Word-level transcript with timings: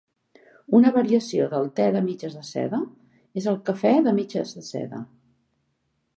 Una 0.77 0.91
variació 0.95 1.45
del 1.51 1.69
"te 1.81 1.85
de 1.97 2.01
mitges 2.07 2.39
de 2.39 2.41
seda" 2.47 2.81
és 3.43 3.51
el 3.53 3.61
"cafè 3.69 3.93
de 4.09 4.17
mitges 4.23 4.57
de 4.59 4.67
seda". 4.71 5.05